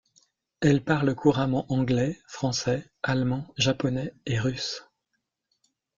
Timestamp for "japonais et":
3.57-4.39